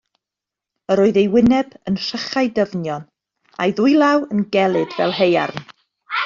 [0.93, 3.05] Yr oedd ei wyneb yn rhychau dyfnion,
[3.67, 5.63] a'i ddwylaw yn gelyd fel haearn.